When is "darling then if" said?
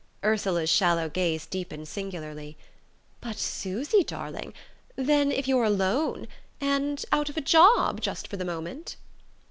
4.03-5.47